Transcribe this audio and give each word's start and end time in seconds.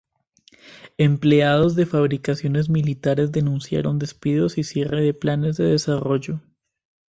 Empleados 0.97 1.75
de 1.75 1.85
Fabricaciones 1.85 2.69
Militares 2.69 3.31
denunciaron 3.31 3.99
despidos 3.99 4.57
y 4.57 4.63
cierre 4.63 4.99
de 5.03 5.13
planes 5.13 5.57
de 5.57 5.65
desarrollo. 5.65 6.39